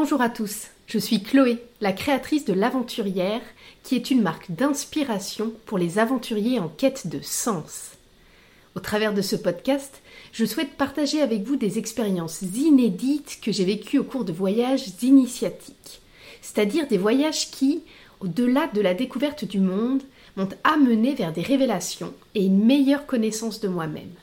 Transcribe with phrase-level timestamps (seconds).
[0.00, 3.42] Bonjour à tous, je suis Chloé, la créatrice de l'Aventurière,
[3.82, 7.94] qui est une marque d'inspiration pour les aventuriers en quête de sens.
[8.76, 10.00] Au travers de ce podcast,
[10.30, 14.86] je souhaite partager avec vous des expériences inédites que j'ai vécues au cours de voyages
[15.02, 16.00] initiatiques,
[16.42, 17.82] c'est-à-dire des voyages qui,
[18.20, 20.04] au-delà de la découverte du monde,
[20.36, 24.14] m'ont amené vers des révélations et une meilleure connaissance de moi-même.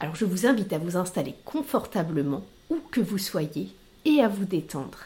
[0.00, 3.68] Alors je vous invite à vous installer confortablement où que vous soyez
[4.04, 4.98] et à vous détendre.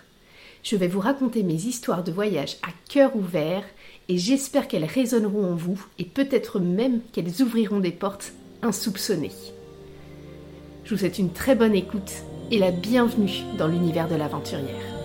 [0.63, 3.65] Je vais vous raconter mes histoires de voyage à cœur ouvert
[4.09, 9.33] et j'espère qu'elles résonneront en vous et peut-être même qu'elles ouvriront des portes insoupçonnées.
[10.85, 12.13] Je vous souhaite une très bonne écoute
[12.51, 14.98] et la bienvenue dans l'univers de l'aventurière.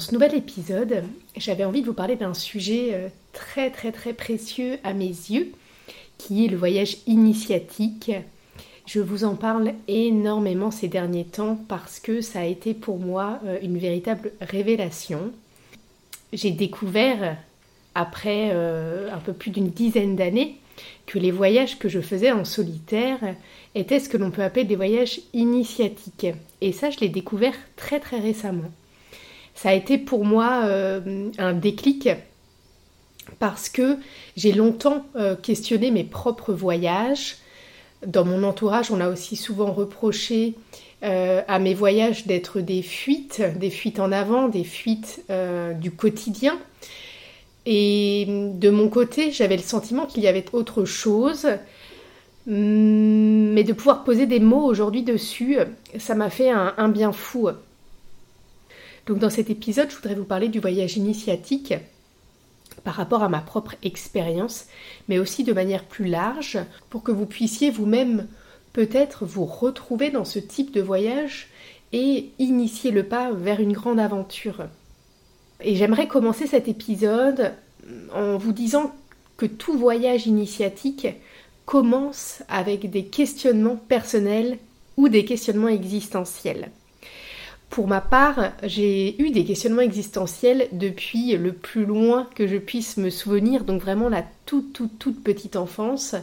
[0.00, 1.04] Dans ce nouvel épisode,
[1.36, 5.52] j'avais envie de vous parler d'un sujet euh, très très très précieux à mes yeux,
[6.16, 8.10] qui est le voyage initiatique.
[8.86, 13.40] Je vous en parle énormément ces derniers temps parce que ça a été pour moi
[13.44, 15.32] euh, une véritable révélation.
[16.32, 17.36] J'ai découvert,
[17.94, 20.56] après euh, un peu plus d'une dizaine d'années,
[21.04, 23.18] que les voyages que je faisais en solitaire
[23.74, 26.28] étaient ce que l'on peut appeler des voyages initiatiques.
[26.62, 28.70] Et ça, je l'ai découvert très très récemment
[29.54, 32.08] ça a été pour moi euh, un déclic
[33.38, 33.98] parce que
[34.36, 37.36] j'ai longtemps euh, questionné mes propres voyages.
[38.06, 40.54] Dans mon entourage, on a aussi souvent reproché
[41.02, 45.22] euh, à mes voyages d'être des fuites, des fuites en avant, des fuites
[45.78, 46.58] du quotidien.
[47.66, 51.46] Et de mon côté, j'avais le sentiment qu'il y avait autre chose.
[52.46, 55.58] Mais de pouvoir poser des mots aujourd'hui dessus,
[55.98, 57.50] ça m'a fait un bien fou.
[59.10, 61.74] Donc dans cet épisode, je voudrais vous parler du voyage initiatique
[62.84, 64.66] par rapport à ma propre expérience,
[65.08, 66.60] mais aussi de manière plus large,
[66.90, 68.28] pour que vous puissiez vous-même
[68.72, 71.48] peut-être vous retrouver dans ce type de voyage
[71.92, 74.66] et initier le pas vers une grande aventure.
[75.60, 77.54] Et j'aimerais commencer cet épisode
[78.14, 78.94] en vous disant
[79.36, 81.08] que tout voyage initiatique
[81.66, 84.58] commence avec des questionnements personnels
[84.96, 86.70] ou des questionnements existentiels.
[87.70, 92.96] Pour ma part, j'ai eu des questionnements existentiels depuis le plus loin que je puisse
[92.96, 96.16] me souvenir, donc vraiment la toute toute toute petite enfance.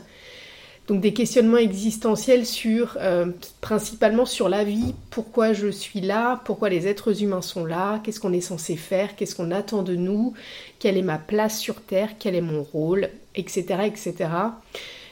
[0.89, 3.27] Donc des questionnements existentiels sur euh,
[3.61, 8.19] principalement sur la vie, pourquoi je suis là, pourquoi les êtres humains sont là, qu'est-ce
[8.19, 10.33] qu'on est censé faire, qu'est-ce qu'on attend de nous,
[10.79, 13.83] quelle est ma place sur Terre, quel est mon rôle, etc.
[13.85, 14.29] etc.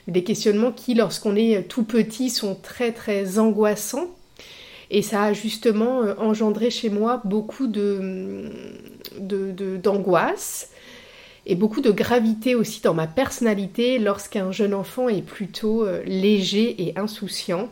[0.10, 4.10] Des questionnements qui, lorsqu'on est tout petit, sont très très angoissants
[4.90, 8.52] et ça a justement euh, engendré chez moi beaucoup de,
[9.82, 10.70] d'angoisse
[11.46, 16.84] et beaucoup de gravité aussi dans ma personnalité lorsqu'un jeune enfant est plutôt euh, léger
[16.84, 17.70] et insouciant.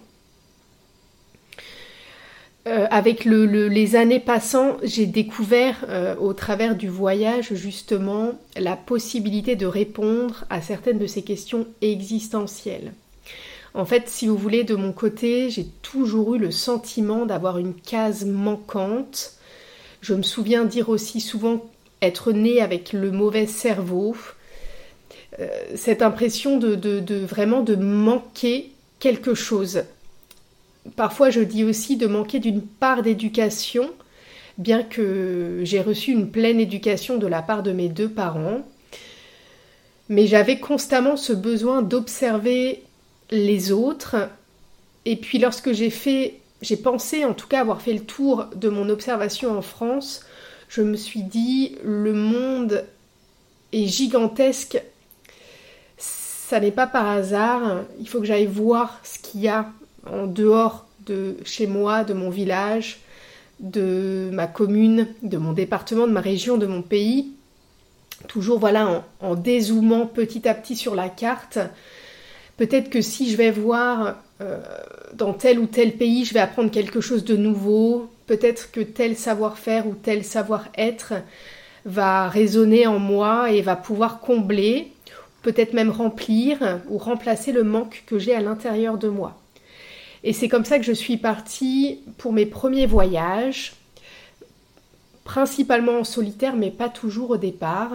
[2.66, 5.86] Euh, avec les années passant, j'ai découvert
[6.22, 12.94] au travers du voyage justement la possibilité de répondre à certaines de ces questions existentielles.
[13.76, 17.74] En fait, si vous voulez, de mon côté, j'ai toujours eu le sentiment d'avoir une
[17.74, 19.34] case manquante.
[20.02, 21.66] Je me souviens dire aussi souvent
[22.02, 24.16] être né avec le mauvais cerveau.
[25.40, 29.84] Euh, cette impression de, de, vraiment de manquer quelque chose.
[30.96, 33.90] Parfois, je dis aussi de manquer d'une part d'éducation,
[34.60, 38.62] bien que j'ai reçu une pleine éducation de la part de mes deux parents.
[40.10, 42.84] Mais j'avais constamment ce besoin d'observer
[43.34, 44.30] les autres.
[45.06, 48.70] Et puis lorsque j'ai fait, j'ai pensé en tout cas avoir fait le tour de
[48.70, 50.22] mon observation en France,
[50.70, 52.86] je me suis dit le monde
[53.74, 54.82] est gigantesque.
[55.98, 57.82] Ça n'est pas par hasard.
[58.00, 59.72] Il faut que j'aille voir ce qu'il y a
[60.10, 63.00] en dehors de chez moi, de mon village,
[63.60, 67.32] de ma commune, de mon département, de ma région, de mon pays.
[68.28, 71.60] Toujours voilà en, en dézoomant petit à petit sur la carte,
[72.58, 74.60] Peut-être que si je vais voir euh,
[75.14, 78.10] dans tel ou tel pays, je vais apprendre quelque chose de nouveau.
[78.28, 81.14] Peut-être que tel savoir-faire ou tel savoir-être
[81.86, 84.92] va résonner en moi et va pouvoir combler,
[85.42, 89.40] peut-être même remplir ou remplacer le manque que j'ai à l'intérieur de moi.
[90.24, 93.74] Et c'est comme ça que je suis partie pour mes premiers voyages,
[95.26, 97.92] principalement en solitaire, mais pas toujours au départ.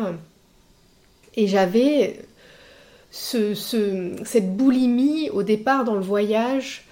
[1.36, 2.20] Et j'avais
[3.18, 6.84] ce, cette boulimie au départ dans le voyage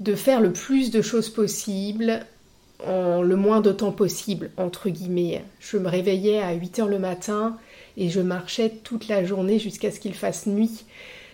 [0.00, 2.26] de faire le plus de choses possibles
[2.86, 5.44] en le moins de temps possible, entre guillemets.
[5.60, 7.56] Je me réveillais à 8 heures le matin
[7.96, 10.84] et je marchais toute la journée jusqu'à ce qu'il fasse nuit.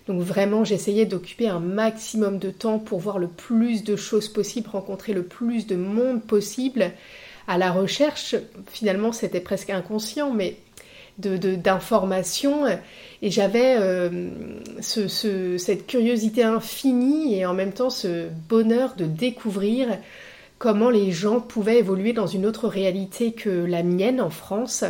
[0.06, 4.68] Donc vraiment, j'essayais d'occuper un maximum de temps pour voir le plus de choses possibles,
[4.70, 6.92] rencontrer le plus de monde possible.
[7.46, 8.36] À la recherche,
[8.66, 10.56] finalement, c'était presque inconscient, mais
[11.18, 12.64] d'informations.
[12.64, 12.76] De,
[13.22, 14.30] et j'avais euh,
[14.80, 19.88] cette curiosité infinie et en même temps ce bonheur de découvrir
[20.58, 24.84] comment les gens pouvaient évoluer dans une autre réalité que la mienne en France,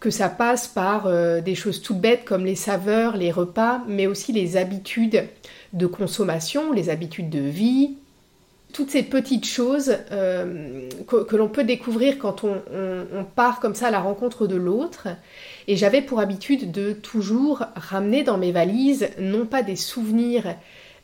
[0.00, 4.06] que ça passe par euh, des choses toutes bêtes comme les saveurs, les repas, mais
[4.06, 5.28] aussi les habitudes
[5.72, 7.96] de consommation, les habitudes de vie,
[8.72, 13.90] toutes ces petites choses euh, que, l'on peut découvrir quand on, part comme ça à
[13.90, 15.08] la rencontre de l'autre.
[15.68, 20.56] Et j'avais pour habitude de toujours ramener dans mes valises non pas des souvenirs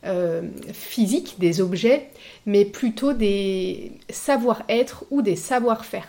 [0.06, 0.42] euh,
[0.72, 2.10] physiques, des objets,
[2.46, 6.08] mais plutôt des savoir-être ou des savoir-faire.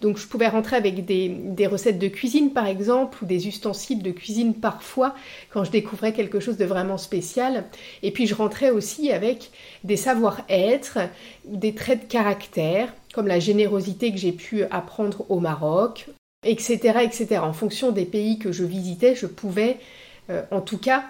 [0.00, 4.12] Donc je pouvais rentrer avec des, recettes de cuisine par exemple ou des ustensiles de
[4.12, 5.14] cuisine parfois
[5.50, 7.64] quand je découvrais quelque chose de vraiment spécial.
[8.02, 9.50] Et puis je rentrais aussi avec
[9.82, 10.98] des savoir-être,
[11.44, 16.06] des traits de caractère comme la générosité que j'ai pu apprendre au Maroc,
[16.44, 17.38] etc., etc.
[17.42, 19.78] En fonction des pays que je visitais, je pouvais
[20.30, 21.04] euh, en tout cas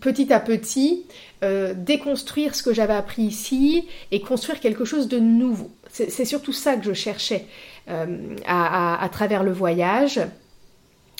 [0.00, 1.04] petit à petit
[1.42, 5.70] euh, déconstruire ce que j'avais appris ici et construire quelque chose de nouveau.
[5.90, 7.44] C'est surtout ça que je cherchais.
[7.88, 10.20] Euh, à, travers le voyage.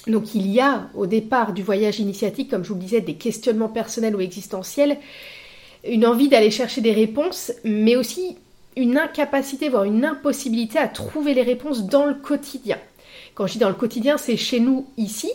[0.06, 3.14] Donc il y a au départ du voyage initiatique, comme je vous le disais, des
[3.14, 4.96] questionnements personnels ou existentiels,
[5.84, 8.36] une envie d'aller chercher des réponses, mais aussi
[8.76, 12.78] une incapacité, voire une impossibilité à trouver les réponses dans le quotidien.
[13.34, 15.30] Quand je dis dans le quotidien, c'est chez nous ici.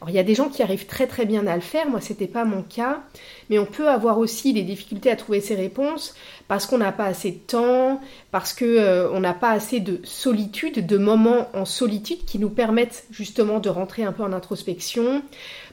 [0.00, 2.00] Alors il y a des gens qui arrivent très très bien à le faire, moi
[2.00, 3.02] c'était pas mon cas,
[3.50, 6.14] mais on peut avoir aussi des difficultés à trouver ces réponses
[6.48, 8.00] parce qu'on n'a pas assez de temps,
[8.30, 13.04] parce qu'on euh, n'a pas assez de solitude, de moments en solitude qui nous permettent
[13.10, 15.22] justement de rentrer un peu en introspection,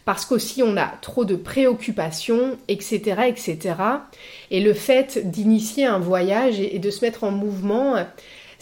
[0.05, 3.75] parce qu'aussi on a trop de préoccupations, etc., etc.
[4.51, 7.95] Et le fait d'initier un voyage et de se mettre en mouvement,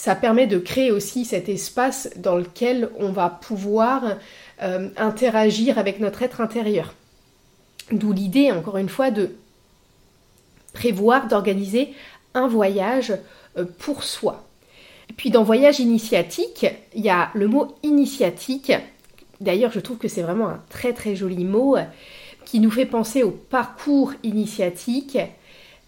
[0.01, 4.15] ça permet de créer aussi cet espace dans lequel on va pouvoir
[4.63, 6.95] euh, interagir avec notre être intérieur.
[7.91, 9.29] D'où l'idée, encore une fois, de
[10.73, 11.93] prévoir, d'organiser
[12.33, 13.13] un voyage
[13.59, 14.43] euh, pour soi.
[15.17, 16.65] Puis dans voyage initiatique,
[16.95, 18.71] il y a le mot initiatique.
[19.39, 21.77] D'ailleurs, je trouve que c'est vraiment un très très joli mot
[22.45, 25.19] qui nous fait penser au parcours initiatique,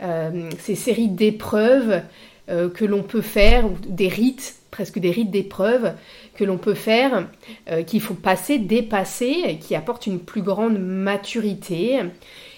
[0.04, 2.04] euh, ces séries d'épreuves
[2.49, 5.93] euh, que l'on peut faire, des rites, presque des rites d'épreuves
[6.35, 7.29] que l'on peut faire,
[7.71, 11.99] euh, qu'il faut passer, dépasser, qui apportent une plus grande maturité.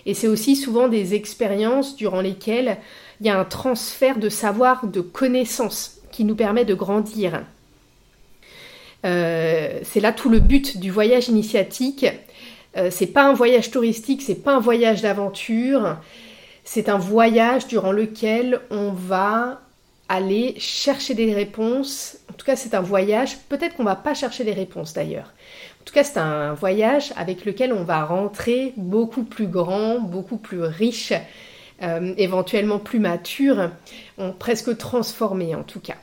[0.07, 2.77] Et c'est aussi souvent des expériences durant lesquelles
[3.21, 7.43] il y a un transfert de savoir, de connaissances qui nous permet de grandir.
[9.05, 12.07] Euh, c'est là tout le but du voyage initiatique.
[12.89, 15.97] c'est pas un voyage touristique, c'est pas un voyage d'aventure,
[16.63, 19.61] c'est un voyage durant lequel on va
[20.09, 22.17] aller chercher des réponses.
[22.29, 23.37] En tout cas, c'est un voyage.
[23.49, 25.33] Peut-être qu'on va pas chercher des réponses d'ailleurs.
[25.81, 30.37] En tout cas, c'est un voyage avec lequel on va rentrer beaucoup plus grand, beaucoup
[30.37, 31.13] plus riche,
[31.83, 33.69] euh, éventuellement plus mature,
[34.39, 35.97] presque transformé en tout cas.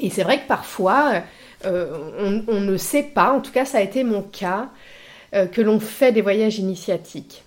[0.00, 1.22] Et c'est vrai que parfois,
[1.64, 4.70] euh, on, ne sait pas, en tout cas ça a été mon cas,
[5.34, 7.44] euh, que l'on fait des voyages initiatiques.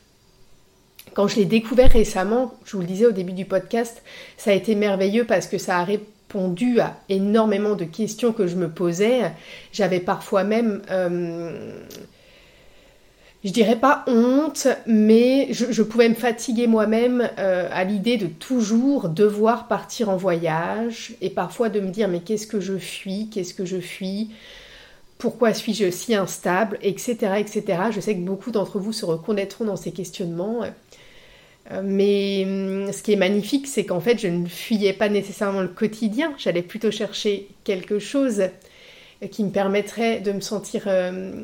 [1.16, 4.04] Quand je l'ai découvert récemment, je vous le disais au début du podcast,
[4.36, 8.58] ça a été merveilleux parce que ça a répondu à énormément de questions que je
[8.58, 9.32] me posais.
[9.72, 10.82] J'avais parfois même...
[10.92, 11.80] Euh,
[13.46, 19.08] je dirais pas honte, mais je, pouvais me fatiguer moi-même euh, à l'idée de toujours
[19.08, 23.54] devoir partir en voyage et parfois de me dire mais qu'est-ce que je fuis, qu'est-ce
[23.54, 24.32] que je fuis,
[25.18, 27.64] pourquoi suis-je si instable, etc., etc.
[27.92, 30.64] Je sais que beaucoup d'entre vous se reconnaîtront dans ces questionnements.
[31.72, 35.62] Euh, mais hum, ce qui est magnifique, c'est qu'en fait, je ne fuyais pas nécessairement
[35.62, 36.34] le quotidien.
[36.38, 38.44] J'allais plutôt chercher quelque chose
[39.32, 41.44] qui me permettrait de me sentir euh,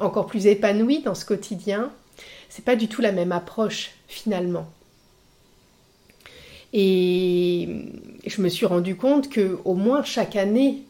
[0.00, 1.92] encore plus épanouie dans ce quotidien.
[2.48, 4.68] C'est pas du tout la même approche finalement.
[6.72, 7.92] Et hum,
[8.26, 10.82] je me suis rendu compte que au moins chaque année,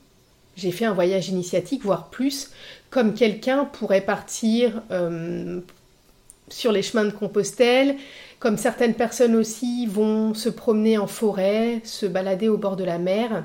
[0.56, 2.50] j'ai fait un voyage initiatique, voire plus,
[2.90, 5.62] comme quelqu'un pourrait partir hum,
[6.50, 7.96] sur les chemins de Compostelle,
[8.38, 12.98] comme certaines personnes aussi vont se promener en forêt, se balader au bord de la
[12.98, 13.44] mer.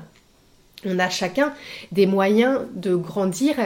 [0.86, 1.54] On a chacun
[1.92, 3.56] des moyens de grandir,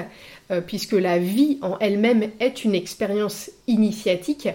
[0.50, 4.48] euh, puisque la vie en elle-même est une expérience initiatique.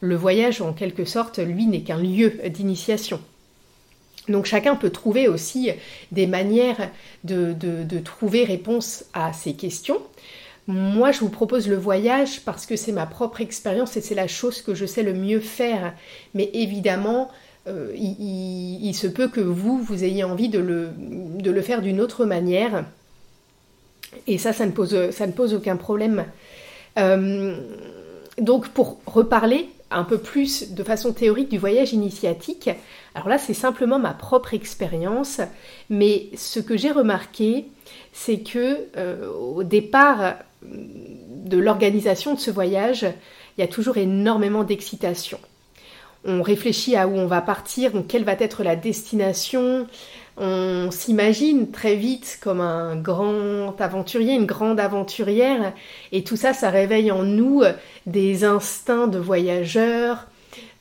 [0.00, 3.20] Le voyage, en quelque sorte, lui, n'est qu'un lieu d'initiation.
[4.28, 5.70] Donc chacun peut trouver aussi
[6.12, 6.90] des manières
[7.24, 10.00] de, de, trouver réponse à ces questions.
[10.68, 14.28] Moi, je vous propose le voyage parce que c'est ma propre expérience et c'est la
[14.28, 15.94] chose que je sais le mieux faire.
[16.34, 17.30] Mais évidemment,
[17.66, 22.84] euh, il, se peut que vous, vous ayez envie de le, faire d'une autre manière.
[24.26, 26.26] Et ça, ça ne pose, ça ne pose aucun problème.
[26.98, 27.56] Euh,
[28.36, 32.68] donc, pour reparler un peu plus de façon théorique du voyage initiatique,
[33.14, 35.40] alors là, c'est simplement ma propre expérience,
[35.88, 37.64] mais ce que j'ai remarqué,
[38.12, 43.06] c'est que euh, au départ de l'organisation de ce voyage,
[43.56, 45.38] il y a toujours énormément d'excitation.
[46.24, 49.86] On réfléchit à où on va partir, quelle va être la destination.
[50.36, 55.72] On s'imagine très vite comme un grand aventurier, une grande aventurière,
[56.12, 57.62] et tout ça, ça réveille en nous
[58.06, 60.26] des instincts de voyageurs,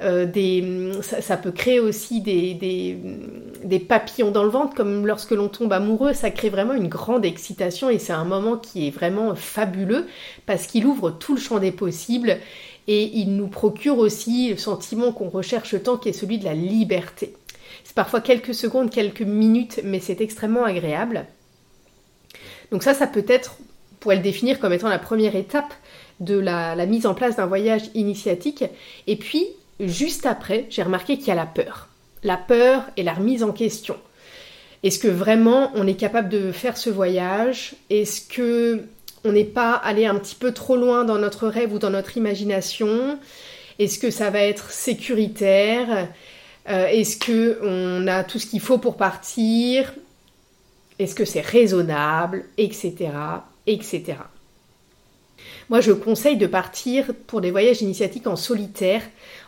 [0.03, 6.13] euh, ça, peut créer aussi des, papillons dans le ventre, comme lorsque l'on tombe amoureux,
[6.13, 10.05] ça crée vraiment une grande excitation et c'est un moment qui est vraiment fabuleux
[10.45, 12.37] parce qu'il ouvre tout le champ des possibles
[12.87, 16.53] et il nous procure aussi le sentiment qu'on recherche tant, qui est celui de la
[16.53, 17.33] liberté.
[17.83, 21.25] C'est parfois quelques secondes, quelques minutes, mais c'est extrêmement agréable.
[22.71, 23.57] Donc ça, ça peut être,
[23.93, 25.73] on pourrait le définir comme étant la première étape
[26.19, 28.63] de la mise en place d'un voyage initiatique.
[29.07, 29.47] Et puis,
[29.79, 31.87] juste après, j'ai remarqué qu'il y a la peur.
[32.23, 33.95] La peur et la remise en question.
[34.83, 37.75] Est-ce que vraiment on est capable de faire ce voyage?
[37.89, 38.83] Est-ce que
[39.23, 42.17] on n'est pas allé un petit peu trop loin dans notre rêve ou dans notre
[42.17, 43.19] imagination?
[43.79, 46.09] Est-ce que ça va être sécuritaire?
[46.69, 49.93] Euh, Est-ce que on a tout ce qu'il faut pour partir?
[50.99, 52.45] Est-ce que c'est raisonnable?
[52.57, 53.09] Etc.
[53.65, 54.15] Etc.
[55.69, 59.01] Moi, je conseille de partir pour des voyages initiatiques en solitaire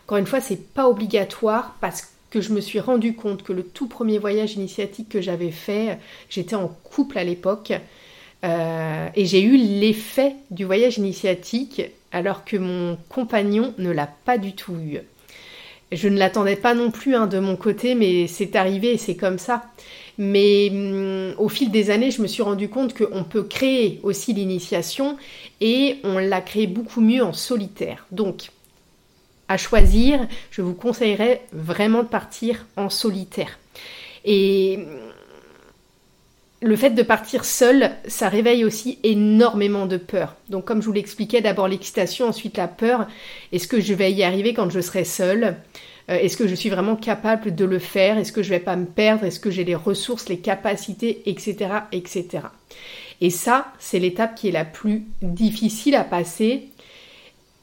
[0.10, 3.62] encore une fois, c'est pas obligatoire parce que je me suis rendu compte que le
[3.62, 6.00] tout premier voyage initiatique que j'avais fait,
[6.32, 7.74] j'étais en couple à l'époque,
[8.44, 14.40] euh, et j'ai eu l'effet du voyage initiatique alors que mon compagnon ne l'a pas
[14.40, 14.98] du tout eu.
[15.92, 19.16] Je ne l'attendais pas non plus hein, de mon côté, mais c'est arrivé et c'est
[19.16, 19.66] comme ça.
[20.18, 24.34] Mais hum, au fil des années, je me suis rendu compte qu'on peut créer aussi
[24.34, 25.18] l'initiation
[25.62, 28.08] et on l'a créé beaucoup mieux en solitaire.
[28.10, 28.50] Donc,
[29.50, 33.60] à choisir, je vous conseillerais vraiment de partir en solitaire.
[34.24, 34.80] Et
[36.62, 40.36] le fait de partir seul, ça réveille aussi énormément de peur.
[40.50, 43.08] Donc comme je vous l'expliquais, d'abord l'excitation, ensuite la peur.
[43.52, 45.56] Est-ce que je vais y arriver quand je serai seule
[46.10, 48.20] euh, Est-ce que je suis vraiment capable de le faire?
[48.20, 49.26] Est-ce que je vais pas me perdre?
[49.26, 51.56] Est-ce que j'ai les ressources, les capacités, etc.,
[51.92, 52.44] etc.
[53.22, 56.70] Et ça, c'est l'étape qui est la plus difficile à passer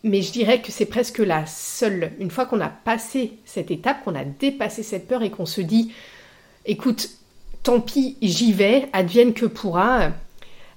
[0.05, 2.13] mais je dirais que c'est presque la seule.
[2.19, 5.61] Une fois qu'on a passé cette étape, qu'on a dépassé cette peur et qu'on se
[5.61, 5.93] dit,
[6.65, 7.11] écoute,
[7.63, 10.11] tant pis, j'y vais, advienne que pourra.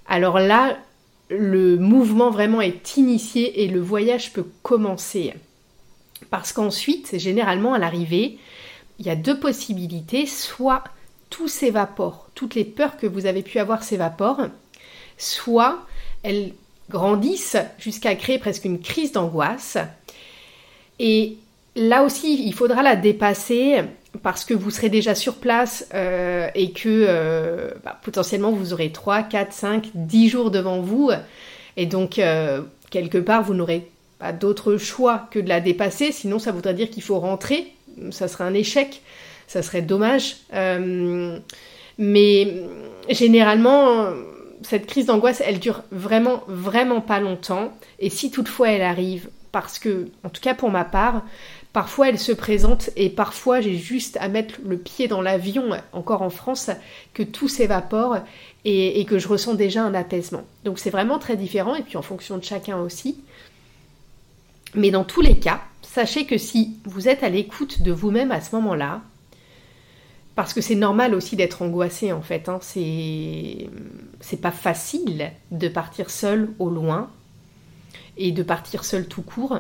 [0.08, 0.78] Alors là,
[1.30, 5.34] le mouvement vraiment est initié et le voyage peut commencer.
[6.30, 8.40] Parce qu'ensuite, généralement à l'arrivée,
[8.98, 10.26] il y a deux possibilités.
[10.26, 10.84] Soit
[11.30, 14.48] tout s'évapore, toutes les peurs que vous avez pu avoir s'évaporent,
[15.18, 15.86] soit
[16.24, 16.54] elles
[16.90, 19.78] grandissent jusqu'à créer presque une crise d'angoisse.
[21.00, 21.38] Et
[21.76, 23.84] là aussi, il faudra la dépasser
[24.24, 28.92] parce que vous serez déjà sur place euh, et que euh, bah, potentiellement vous aurez
[28.92, 31.12] 3, 4, 5, 10 jours devant vous.
[31.78, 36.12] Et donc, euh, quelque part, vous n'aurez pas d'autre choix que de la dépasser.
[36.12, 37.68] Sinon, ça voudrait dire qu'il faut rentrer.
[38.12, 39.02] Ça serait un échec.
[39.48, 40.38] Ça serait dommage.
[41.98, 42.54] mais
[43.10, 44.10] généralement
[44.62, 47.72] cette crise d'angoisse, elle dure vraiment, vraiment pas longtemps.
[48.00, 51.24] Et si toutefois elle arrive, parce que, en tout cas pour ma part,
[51.74, 56.22] parfois elle se présente et parfois j'ai juste à mettre le pied dans l'avion, encore
[56.22, 56.70] en France,
[57.14, 58.18] que tout s'évapore
[58.66, 60.44] et, que je ressens déjà un apaisement.
[60.66, 63.24] Donc c'est vraiment très différent et puis en fonction de chacun aussi.
[64.76, 68.42] Mais dans tous les cas, sachez que si vous êtes à l'écoute de vous-même à
[68.42, 69.02] ce moment-là,
[70.40, 72.48] parce que c'est normal aussi d'être angoissé en fait.
[72.48, 72.60] Hein.
[72.62, 77.10] C'est pas facile de partir seul au loin
[78.16, 79.60] et de partir seul tout court.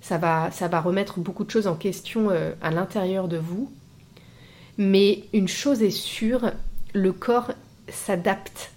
[0.00, 3.70] Ça va ça va remettre beaucoup de choses en question euh, à l'intérieur de vous.
[4.78, 6.50] Mais une chose est sûre,
[6.94, 7.52] le corps
[7.90, 8.70] s'adapte.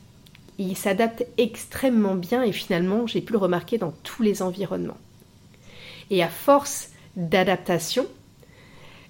[0.58, 4.98] Il s'adapte extrêmement bien et finalement, j'ai pu le remarquer dans tous les environnements.
[6.10, 8.08] Et à force d'adaptation,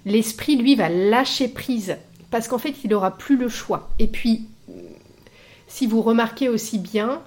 [0.06, 1.96] l'esprit, lui, va lâcher prise
[2.30, 3.90] parce qu'en fait, il n'aura plus le choix.
[3.98, 4.46] Et puis,
[5.66, 7.22] si vous remarquez aussi bien,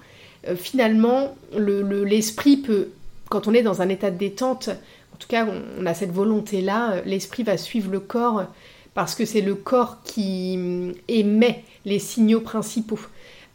[0.48, 2.89] euh, finalement, l'esprit peut,
[3.29, 4.69] quand on est dans un état de détente,
[5.13, 5.48] en tout cas,
[5.79, 8.45] on, a cette volonté-là, euh, l'esprit va suivre le corps
[8.93, 13.00] parce que c'est le corps qui hum, émet les signaux principaux.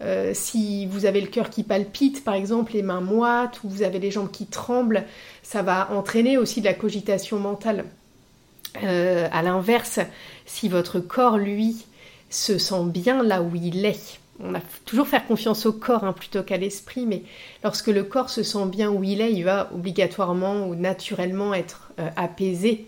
[0.00, 3.82] Euh, si vous avez le cœur qui palpite, par exemple, les mains moites, ou vous
[3.82, 5.04] avez les jambes qui tremblent,
[5.42, 7.84] ça va entraîner aussi de la cogitation mentale.
[8.82, 10.00] Euh, à l'inverse,
[10.46, 11.86] si votre corps, lui,
[12.30, 16.12] se sent bien là où il est, on a toujours faire confiance au corps hein,
[16.12, 17.22] plutôt qu'à l'esprit, mais
[17.64, 21.90] lorsque le corps se sent bien où il est, il va obligatoirement ou naturellement être
[21.98, 22.86] euh, apaisé.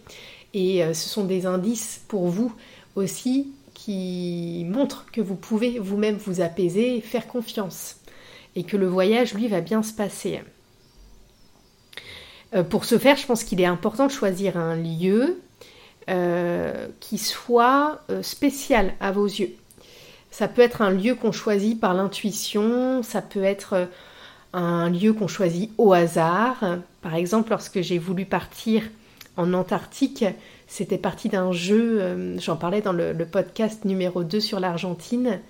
[0.52, 2.52] Et ce sont des indices pour vous
[2.96, 7.96] aussi qui montrent que vous pouvez vous-même vous apaiser faire confiance.
[8.56, 10.40] Et que le voyage, lui, va bien se passer.
[12.54, 15.40] Euh, pour ce faire, je pense qu'il est important de choisir un lieu
[16.10, 19.54] euh, qui soit euh, spécial à vos yeux.
[20.30, 23.88] Ça peut être un lieu qu'on choisit par l'intuition, ça peut être
[24.52, 26.78] un lieu qu'on choisit au hasard.
[27.02, 28.82] Par exemple, lorsque j'ai voulu partir
[29.36, 30.24] en Antarctique,
[30.66, 35.40] c'était parti d'un jeu, euh, j'en parlais dans le, podcast numéro 2 sur l'Argentine.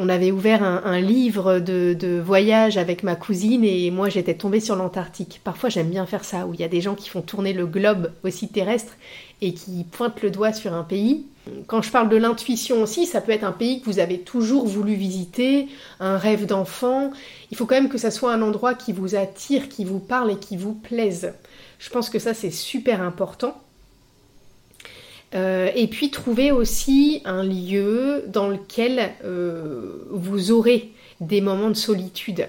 [0.00, 4.76] On avait ouvert un, livre de, voyage avec ma cousine et moi j'étais tombée sur
[4.76, 5.40] l'Antarctique.
[5.42, 7.66] Parfois j'aime bien faire ça, où il y a des gens qui font tourner le
[7.66, 8.92] globe aussi terrestre
[9.42, 11.26] et qui pointent le doigt sur un pays.
[11.66, 14.66] Quand je parle de l'intuition aussi, ça peut être un pays que vous avez toujours
[14.66, 15.66] voulu visiter,
[15.98, 17.10] un rêve d'enfant.
[17.50, 20.30] Il faut quand même que ça soit un endroit qui vous attire, qui vous parle
[20.30, 21.32] et qui vous plaise.
[21.80, 23.60] Je pense que ça c'est super important.
[25.34, 31.74] Euh, et puis trouver aussi un lieu dans lequel euh, vous aurez des moments de
[31.74, 32.48] solitude.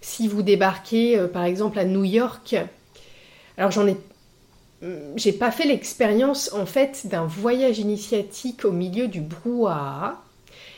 [0.00, 2.54] Si vous débarquez euh, par exemple à New York,
[3.58, 3.96] alors j'en ai
[5.16, 10.22] j'ai pas fait l'expérience en fait d'un voyage initiatique au milieu du brouhaha,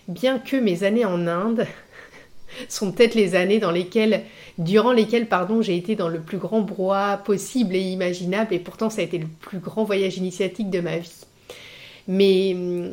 [0.06, 1.66] bien que mes années en Inde
[2.68, 4.24] sont peut-être les années dans lesquelles,
[4.58, 8.90] durant lesquelles, pardon, j'ai été dans le plus grand brouhaha possible et imaginable, et pourtant
[8.90, 11.24] ça a été le plus grand voyage initiatique de ma vie.
[12.06, 12.90] Mais hum,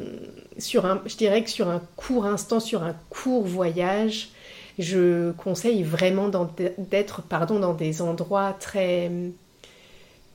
[0.58, 4.30] sur un, je dirais que sur un court instant, sur un court voyage,
[4.78, 6.30] je conseille vraiment
[6.78, 9.32] d'être, pardon, dans des endroits très hum,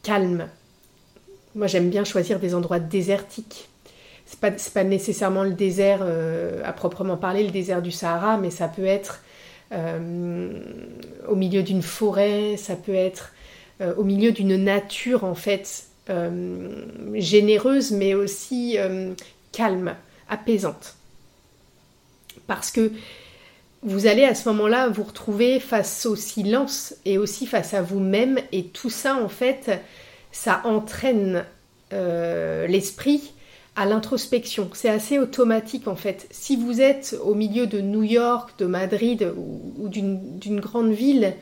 [0.02, 0.48] calmes.
[1.54, 3.69] Moi, j'aime bien choisir des endroits désertiques
[4.30, 8.50] c'est pas, pas nécessairement le désert euh, à proprement parler, le désert du Sahara, mais
[8.50, 9.22] ça peut être
[9.72, 10.52] euh,
[11.26, 13.32] au milieu d'une forêt, ça peut être
[13.80, 15.86] euh, au milieu d'une nature en fait
[17.14, 18.76] généreuse, mais aussi
[19.52, 19.94] calme,
[20.28, 20.96] apaisante.
[22.48, 22.90] Parce que
[23.84, 28.40] vous allez à ce moment-là vous retrouver face au silence et aussi face à vous-même,
[28.50, 29.70] et tout ça en fait,
[30.32, 31.44] ça entraîne
[31.92, 33.32] l'esprit
[33.86, 34.68] l'introspection.
[34.72, 36.26] C'est assez automatique en fait.
[36.30, 41.34] Si vous êtes au milieu de New York, de Madrid ou, d'une grande ville,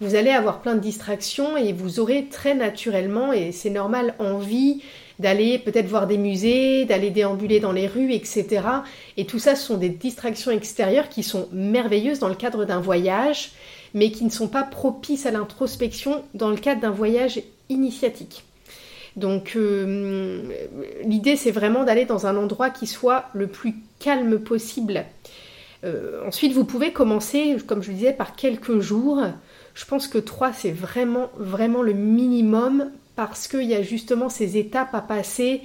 [0.00, 4.82] vous allez avoir plein de distractions et vous aurez très naturellement, et c'est normal, envie
[5.18, 8.62] d'aller peut-être voir des musées, d'aller déambuler dans les rues, etc.
[9.16, 12.80] Et tout ça, ce sont des distractions extérieures qui sont merveilleuses dans le cadre d'un
[12.80, 13.52] voyage,
[13.94, 18.44] mais qui ne sont pas propices à l'introspection dans le cadre d'un voyage initiatique.
[19.16, 20.42] Donc euh,
[21.04, 25.04] l'idée c'est vraiment d'aller dans un endroit qui soit le plus calme possible.
[25.84, 29.22] Euh, ensuite vous pouvez commencer, comme je le disais, par quelques jours.
[29.74, 34.56] Je pense que trois c'est vraiment vraiment le minimum parce qu'il y a justement ces
[34.56, 35.62] étapes à passer,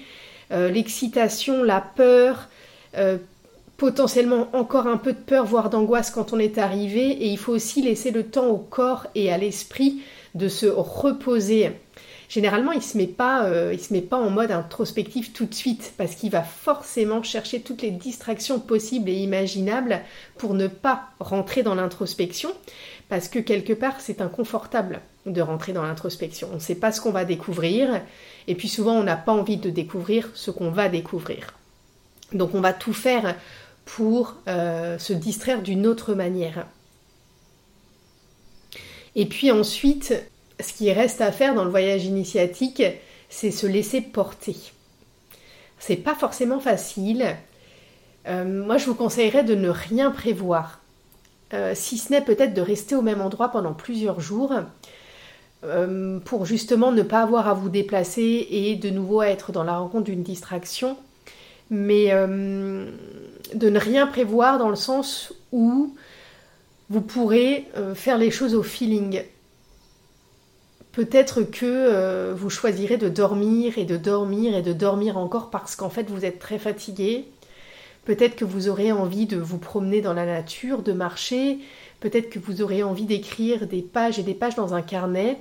[0.52, 2.50] euh, l'excitation, la peur,
[3.78, 7.54] potentiellement encore un peu de peur, voire d'angoisse quand on est arrivé, et il faut
[7.54, 10.02] aussi laisser le temps au corps et à l'esprit
[10.36, 11.72] de se reposer
[12.30, 16.32] généralement il se euh, se met pas en mode introspectif tout de suite parce qu'il
[16.32, 20.00] va forcément chercher toutes les distractions possibles et imaginables
[20.38, 22.52] pour ne pas rentrer dans l'introspection
[23.10, 26.48] parce que quelque part c'est inconfortable de rentrer dans l'introspection.
[26.52, 28.02] On ne sait pas ce qu'on va découvrir
[28.48, 31.56] et puis souvent on n'a pas envie de découvrir ce qu'on va découvrir.
[32.32, 33.36] Donc on va tout faire
[33.86, 36.68] pour euh, se distraire d'une autre manière.
[39.16, 40.14] Et puis ensuite,
[40.60, 42.84] ce qui reste à faire dans le voyage initiatique,
[43.30, 44.56] c'est se laisser porter.
[45.80, 47.36] C'est pas forcément facile.
[48.28, 50.82] Euh, moi, je vous conseillerais de ne rien prévoir,
[51.54, 54.54] euh, si ce n'est peut-être de rester au même endroit pendant plusieurs jours,
[55.64, 59.78] euh, pour justement ne pas avoir à vous déplacer et de nouveau être dans la
[59.78, 60.98] rencontre d'une distraction,
[61.70, 65.94] mais de ne rien prévoir dans le sens où
[66.90, 69.22] vous pourrez faire les choses au feeling
[70.92, 75.76] peut-être que euh, vous choisirez de dormir et de dormir et de dormir encore parce
[75.76, 77.26] qu'en fait vous êtes très fatigué.
[78.06, 81.60] Peut-être que vous aurez envie de vous promener dans la nature, de marcher.
[82.00, 85.38] Peut-être que vous aurez envie d'écrire des pages et des pages dans un carnet.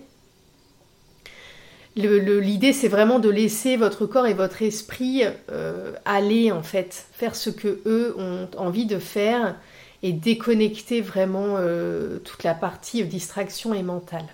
[1.97, 7.35] L'idée, c'est vraiment de laisser votre corps et votre esprit euh, aller, en fait, faire
[7.35, 9.57] ce que eux ont envie de faire
[10.05, 14.27] et déconnecter vraiment euh, toute la partie distraction et mentale.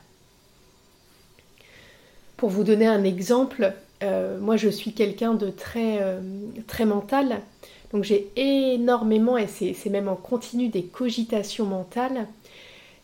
[2.36, 6.00] Pour vous donner un exemple, euh, moi je suis quelqu'un de très,
[6.66, 7.40] très mental,
[7.92, 12.26] donc j'ai énormément, et c'est même en continu, des cogitations mentales.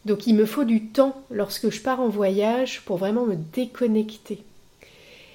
[0.04, 4.42] Donc il me faut du temps lorsque je pars en voyage pour vraiment me déconnecter.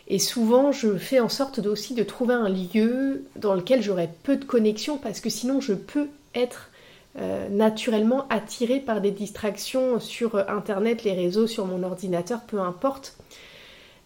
[0.08, 4.36] Et souvent, je fais en sorte aussi de trouver un lieu dans lequel j'aurai peu
[4.36, 6.70] de connexion parce que sinon je peux être
[7.18, 13.16] euh, naturellement attirée par des distractions sur Internet, les réseaux, sur mon ordinateur, peu importe.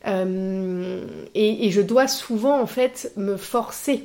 [0.08, 4.04] Euh, et, je dois souvent en fait me forcer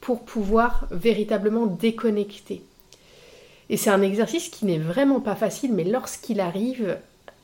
[0.00, 2.62] pour pouvoir véritablement déconnecter.
[3.70, 6.98] Et c'est un exercice qui n'est vraiment pas facile, mais lorsqu'il arrive,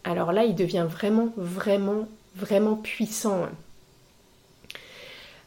[0.05, 3.47] alors là, il devient vraiment, vraiment, vraiment puissant.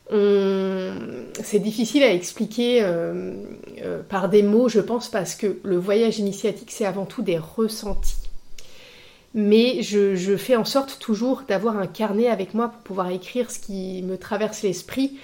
[0.09, 3.33] C'est difficile à expliquer euh,
[3.81, 7.37] euh, par des mots, je pense, parce que le voyage initiatique, c'est avant tout des
[7.37, 8.20] ressentis.
[9.33, 13.59] Mais je, fais en sorte toujours d'avoir un carnet avec moi pour pouvoir écrire ce
[13.59, 15.17] qui me traverse l'esprit,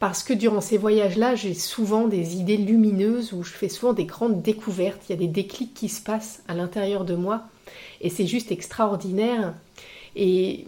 [0.00, 4.04] parce que durant ces voyages-là, j'ai souvent des idées lumineuses, où je fais souvent des
[4.04, 7.44] grandes découvertes, il y a des déclics qui se passent à l'intérieur de moi,
[8.02, 9.54] et c'est juste extraordinaire.
[10.14, 10.66] Et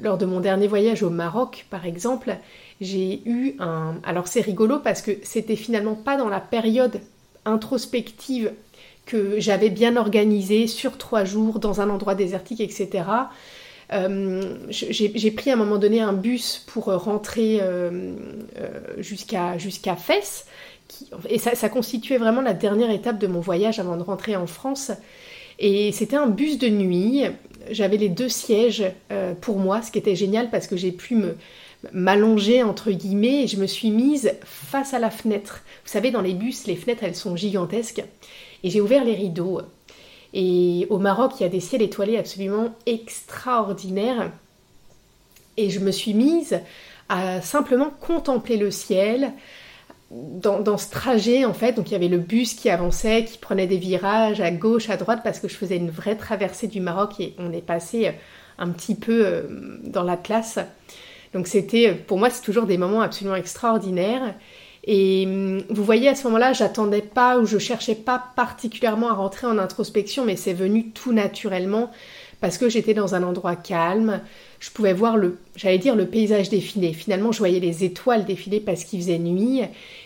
[0.00, 2.36] lors de mon dernier voyage au Maroc, par exemple,
[2.80, 3.96] j'ai eu un...
[4.04, 7.00] Alors c'est rigolo parce que c'était finalement pas dans la période
[7.44, 8.52] introspective
[9.08, 13.04] que j'avais bien organisée sur trois jours dans un endroit désertique, etc.
[13.90, 18.12] Euh, j'ai pris à un moment donné un bus pour rentrer euh,
[18.60, 18.68] euh,
[18.98, 20.44] jusqu'à jusqu'à Fès,
[21.28, 24.46] et ça, ça, constituait vraiment la dernière étape de mon voyage avant de rentrer en
[24.46, 24.90] France.
[25.58, 27.24] Et c'était un bus de nuit.
[27.70, 28.84] J'avais les deux sièges
[29.40, 31.36] pour moi, ce qui était génial parce que j'ai pu me
[31.92, 35.62] m'allonger entre guillemets et je me suis mise face à la fenêtre.
[35.84, 38.02] Vous savez, dans les bus, les fenêtres, elles sont gigantesques.
[38.64, 39.60] Et j'ai ouvert les rideaux.
[40.34, 44.32] Et au Maroc, il y a des ciels étoilés absolument extraordinaires.
[45.56, 46.60] Et je me suis mise
[47.08, 49.32] à simplement contempler le ciel,
[50.10, 53.66] dans, ce trajet en fait, donc il y avait le bus qui avançait, qui prenait
[53.66, 57.20] des virages à gauche, à droite, parce que je faisais une vraie traversée du Maroc
[57.20, 58.12] et on est passé
[58.58, 59.42] un petit peu euh,
[59.84, 60.58] dans l'Atlas.
[61.34, 61.46] Donc
[62.06, 64.34] pour moi, c'est toujours des moments absolument extraordinaires.
[64.90, 69.12] Et hum, vous voyez, à ce moment-là, j'attendais pas ou je cherchais pas particulièrement à
[69.12, 71.90] rentrer en introspection, mais c'est venu tout naturellement
[72.40, 74.22] parce que j'étais dans un endroit calme.
[74.60, 76.94] Je pouvais voir le, j'allais dire, le paysage défiler.
[76.94, 79.60] Finalement, je voyais les étoiles défiler parce qu'il faisait nuit.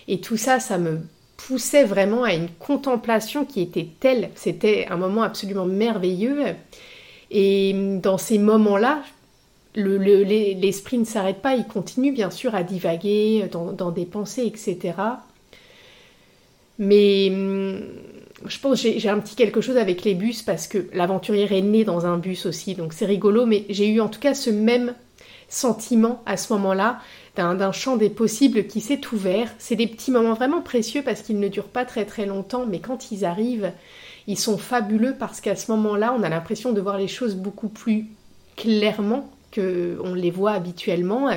[0.09, 0.99] Et tout ça, ça me
[1.37, 4.31] poussait vraiment à une contemplation qui était telle.
[4.35, 6.42] C'était un moment absolument merveilleux.
[7.31, 9.05] Et hum, dans ces moments-là,
[9.75, 14.95] l'esprit ne s'arrête pas, il continue bien sûr à divaguer dans, des pensées, etc.
[16.79, 17.81] Mais hum,
[18.47, 21.63] je pense que j'ai un petit quelque chose avec les bus parce que l'aventurière est
[21.63, 24.51] née dans un bus aussi, donc c'est rigolo, mais j'ai eu en tout cas ce
[24.51, 24.95] même
[25.49, 26.99] sentiment à ce moment-là
[27.37, 29.49] d'un champ des possibles qui s'est ouvert.
[29.59, 32.79] C'est des petits moments vraiment précieux parce qu'ils ne durent pas très très longtemps, mais
[32.79, 33.73] quand ils arrivent,
[34.27, 37.69] ils sont fabuleux parce qu'à ce moment-là, on a l'impression de voir les choses beaucoup
[37.69, 38.07] plus
[38.57, 41.31] clairement qu'on les voit habituellement.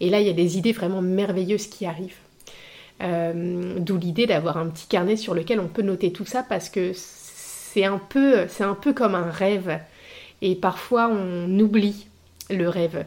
[0.00, 2.18] Et là, il y a des idées vraiment merveilleuses qui arrivent.
[3.02, 6.70] Euh, d'où l'idée d'avoir un petit carnet sur lequel on peut noter tout ça parce
[6.70, 8.46] que c'est un peu,
[8.94, 9.78] comme un rêve.
[10.42, 12.06] Et parfois, on oublie
[12.50, 13.04] le rêve.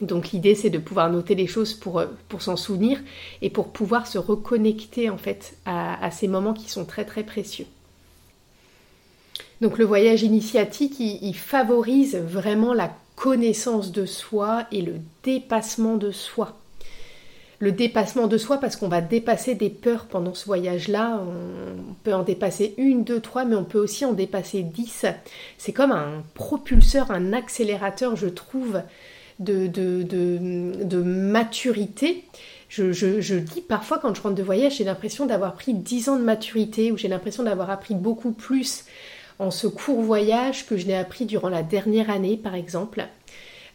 [0.00, 2.98] Donc l'idée, c'est de pouvoir noter les choses pour, pour s'en souvenir
[3.40, 7.66] et pour pouvoir se reconnecter en fait à ces moments qui sont très très précieux.
[9.62, 16.10] Donc le voyage initiatique, il, favorise vraiment la connaissance de soi et le dépassement de
[16.10, 16.58] soi.
[17.58, 21.22] Le dépassement de soi parce qu'on va dépasser des peurs pendant ce voyage-là.
[21.22, 25.06] On peut en dépasser une, deux, trois, mais on peut aussi en dépasser dix.
[25.58, 28.82] C'est comme un propulseur, un accélérateur, je trouve,
[29.38, 32.24] de, maturité.
[32.68, 36.24] Je, dis parfois quand je rentre de voyage, j'ai l'impression d'avoir pris dix ans de
[36.24, 38.84] maturité ou j'ai l'impression d'avoir appris beaucoup plus
[39.38, 43.06] en ce court voyage que je n'ai appris durant la dernière année, par exemple.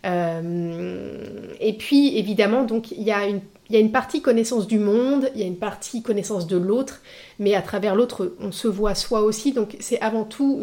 [0.05, 5.43] Euh, et puis, évidemment, donc il y, a une, partie connaissance du monde, il y
[5.43, 7.01] a une partie connaissance de l'autre,
[7.39, 9.51] mais à travers l'autre, on se voit soi aussi.
[9.51, 10.61] Donc, c'est avant tout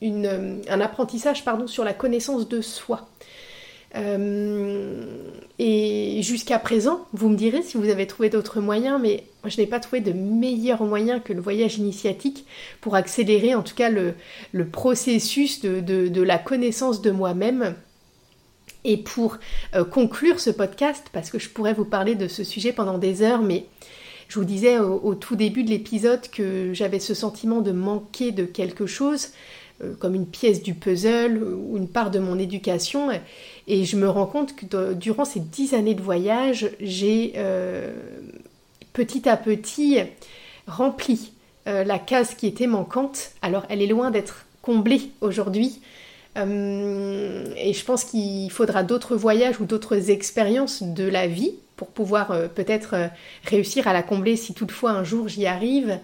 [0.00, 3.08] une, un apprentissage pardon, sur la connaissance de soi.
[3.96, 5.04] Euh,
[5.58, 9.66] et jusqu'à présent, vous me direz si vous avez trouvé d'autres moyens, mais je n'ai
[9.66, 12.46] pas trouvé de meilleur moyen que le voyage initiatique
[12.80, 14.14] pour accélérer en tout cas le,
[14.70, 17.74] processus de, la connaissance de moi-même.
[18.86, 19.38] Et pour
[19.74, 23.22] euh, conclure ce podcast, parce que je pourrais vous parler de ce sujet pendant des
[23.22, 23.64] heures, mais
[24.28, 28.44] je vous disais au tout début de l'épisode que j'avais ce sentiment de manquer de
[28.44, 29.28] quelque chose.
[29.82, 33.08] Euh, comme une pièce du puzzle ou une part de mon éducation.
[33.66, 37.92] Et je me rends compte que durant ces dix années de voyage, j'ai euh,
[38.94, 39.98] petit à petit
[40.66, 41.32] rempli
[41.66, 43.32] euh, la case qui était manquante.
[43.42, 45.82] Alors elle est loin d'être comblée aujourd'hui.
[46.36, 52.32] et je pense qu'il faudra d'autres voyages ou d'autres expériences de la vie pour pouvoir
[52.54, 53.10] peut-être
[53.44, 55.98] réussir à la combler si toutefois un jour j'y arrive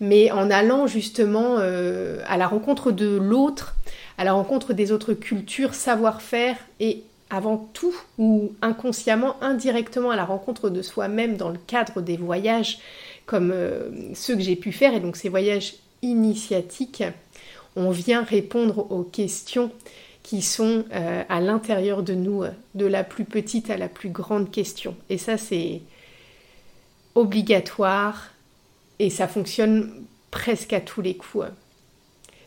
[0.00, 3.76] mais en allant justement euh, à la rencontre de l'autre,
[4.18, 10.24] à la rencontre des autres cultures, savoir-faire et avant tout ou inconsciemment, indirectement à la
[10.24, 12.78] rencontre de soi-même dans le cadre des voyages
[13.26, 17.04] comme euh, ceux que j'ai pu faire et donc ces voyages initiatiques,
[17.76, 19.70] on vient répondre aux questions
[20.22, 22.42] qui sont euh, à l'intérieur de nous,
[22.74, 24.96] de la plus petite à la plus grande question.
[25.08, 25.80] Et ça, c'est
[27.14, 28.30] obligatoire,
[28.98, 29.92] et ça fonctionne
[30.30, 31.46] presque à tous les coups.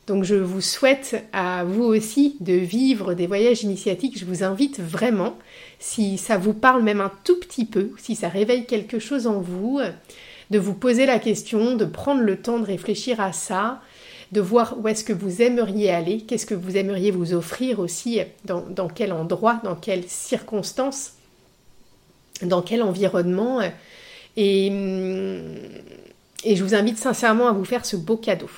[0.07, 4.19] Donc je vous souhaite à vous aussi de vivre des voyages initiatiques.
[4.19, 5.37] Je vous invite vraiment,
[5.79, 9.39] si ça vous parle même un tout petit peu, si ça réveille quelque chose en
[9.39, 9.79] vous,
[10.49, 13.81] de vous poser la question, de prendre le temps de réfléchir à ça,
[14.33, 18.19] de voir où est-ce que vous aimeriez aller, qu'est-ce que vous aimeriez vous offrir aussi,
[18.43, 21.13] dans, quel endroit, dans quelles circonstances,
[22.41, 23.61] dans quel environnement.
[24.35, 24.69] Et
[26.45, 28.49] je vous invite sincèrement à vous faire ce beau cadeau.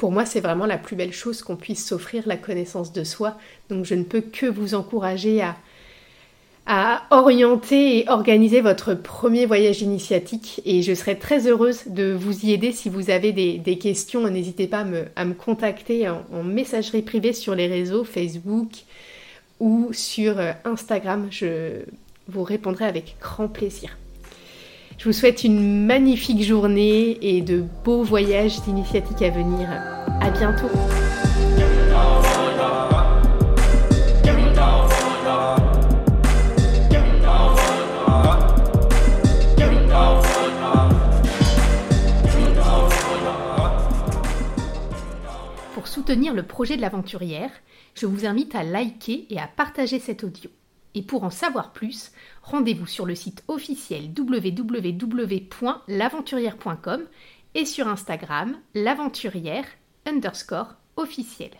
[0.00, 3.36] Pour moi, c'est vraiment la plus belle chose qu'on puisse s'offrir, la connaissance de soi.
[3.68, 5.42] Donc je ne peux que vous encourager
[6.66, 10.62] à, orienter et organiser votre premier voyage initiatique.
[10.64, 14.26] Et je serai très heureuse de vous y aider si vous avez des, questions.
[14.26, 14.86] N'hésitez pas
[15.16, 18.70] à me, contacter en, en, messagerie privée sur les réseaux Facebook
[19.58, 21.28] ou sur euh, Instagram.
[21.30, 21.82] Je
[22.26, 23.98] vous répondrai avec grand plaisir.
[25.00, 29.66] Je vous souhaite une magnifique journée et de beaux voyages d'initiatiques à venir.
[30.20, 30.68] À bientôt.
[45.72, 47.50] Pour soutenir le projet de l'aventurière,
[47.94, 50.50] je vous invite à liker et à partager cet audio.
[50.94, 57.02] Et pour en savoir plus, rendez-vous sur le site officiel www.l'aventurière.com
[57.54, 59.64] et sur Instagram l'aventurière
[60.06, 61.56] underscore officielle.